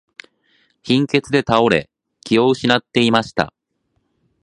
[0.81, 1.87] 貧血で倒れ、
[2.25, 3.53] 気を失っていました。